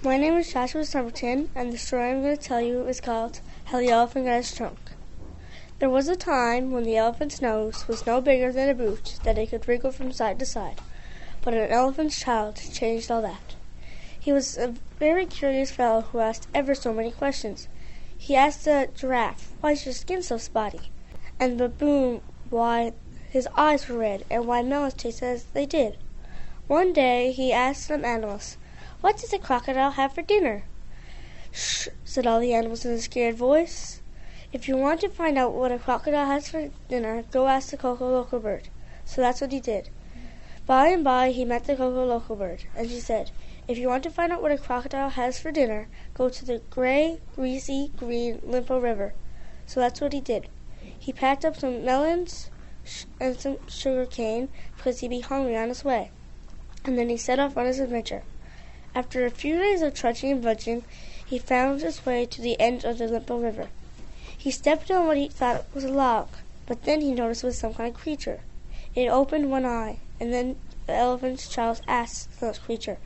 [0.00, 3.40] My name is Joshua Somerton, and the story I'm going to tell you is called
[3.64, 4.78] How the Elephant Got His Trunk.
[5.80, 9.36] There was a time when the elephant's nose was no bigger than a boot that
[9.36, 10.80] it could wriggle from side to side,
[11.42, 13.56] but an elephant's child changed all that.
[14.20, 17.66] He was a very curious fellow who asked ever so many questions.
[18.16, 20.92] He asked the giraffe, Why is your skin so spotty?
[21.40, 22.20] And the baboon
[22.50, 22.92] why
[23.30, 25.96] his eyes were red and why melons tasted as they did.
[26.68, 28.58] One day he asked some animals,
[29.00, 30.64] What does a crocodile have for dinner?
[31.52, 34.00] Shh, said all the animals in a scared voice.
[34.52, 37.76] If you want to find out what a crocodile has for dinner, go ask the
[37.76, 38.70] Coco loco bird.
[39.04, 39.90] So that's what he did.
[40.66, 43.30] By and by he met the Coco loco bird, and she said,
[43.68, 46.60] If you want to find out what a crocodile has for dinner, go to the
[46.68, 49.14] gray, greasy, green Limpo River.
[49.64, 50.48] So that's what he did.
[50.98, 52.50] He packed up some melons
[53.20, 56.10] and some sugar cane because he'd be hungry on his way,
[56.84, 58.24] and then he set off on his adventure.
[58.98, 60.82] After a few days of trudging and budging,
[61.24, 63.68] he found his way to the end of the Limpo River.
[64.36, 66.26] He stepped on what he thought was a log,
[66.66, 68.40] but then he noticed it was some kind of creature.
[68.96, 70.56] It opened one eye, and then
[70.88, 72.98] the elephant's child asked the creature,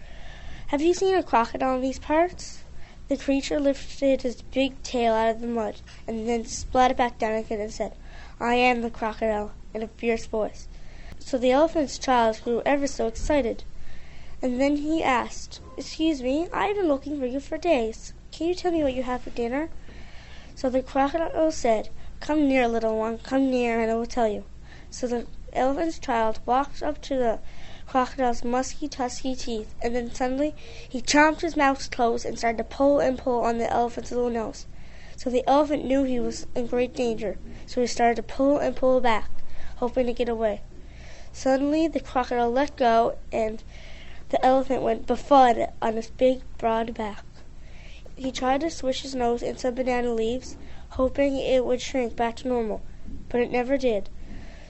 [0.69, 2.63] Have you seen a crocodile in these parts?
[3.09, 7.35] The creature lifted his big tail out of the mud, and then splatted back down
[7.35, 7.93] again and said,
[8.41, 10.69] I am the crocodile, in a fierce voice.
[11.19, 13.65] So the elephant's child grew ever so excited.
[14.41, 18.13] And then he asked, Excuse me, I have been looking for you for days.
[18.31, 19.71] Can you tell me what you have for dinner?
[20.55, 21.89] So the crocodile said,
[22.21, 24.45] Come near, little one, come near, and I will tell you.
[24.91, 27.39] So the elephant's child walked up to the
[27.87, 30.55] crocodile's musky, tusky teeth, and then suddenly
[30.87, 34.29] he chomped his mouth closed and started to pull and pull on the elephant's little
[34.29, 34.67] nose.
[35.17, 38.77] So the elephant knew he was in great danger, so he started to pull and
[38.77, 39.31] pull back,
[39.77, 40.61] hoping to get away.
[41.33, 43.65] Suddenly the crocodile let go, and
[44.33, 47.23] the elephant went befud on his big, broad back.
[48.17, 50.57] He tried to swish his nose into banana leaves,
[50.91, 52.81] hoping it would shrink back to normal,
[53.29, 54.09] but it never did.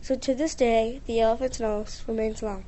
[0.01, 2.65] So to this day the elephant's nose remains long.